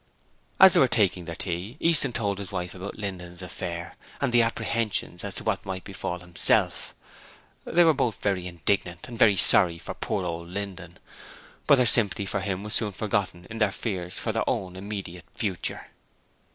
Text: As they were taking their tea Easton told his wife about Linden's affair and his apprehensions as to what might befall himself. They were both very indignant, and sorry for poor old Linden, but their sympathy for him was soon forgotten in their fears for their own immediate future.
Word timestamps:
As 0.59 0.73
they 0.73 0.79
were 0.79 0.87
taking 0.87 1.25
their 1.25 1.35
tea 1.35 1.77
Easton 1.79 2.11
told 2.11 2.39
his 2.39 2.51
wife 2.51 2.73
about 2.73 2.97
Linden's 2.97 3.43
affair 3.43 3.97
and 4.19 4.33
his 4.33 4.41
apprehensions 4.41 5.23
as 5.23 5.35
to 5.35 5.43
what 5.43 5.63
might 5.63 5.83
befall 5.83 6.17
himself. 6.17 6.95
They 7.65 7.83
were 7.83 7.93
both 7.93 8.15
very 8.19 8.47
indignant, 8.47 9.07
and 9.07 9.39
sorry 9.39 9.77
for 9.77 9.93
poor 9.93 10.25
old 10.25 10.49
Linden, 10.49 10.97
but 11.67 11.75
their 11.75 11.85
sympathy 11.85 12.25
for 12.25 12.39
him 12.39 12.63
was 12.63 12.73
soon 12.73 12.93
forgotten 12.93 13.45
in 13.51 13.59
their 13.59 13.71
fears 13.71 14.17
for 14.17 14.31
their 14.31 14.49
own 14.49 14.75
immediate 14.75 15.25
future. 15.35 15.89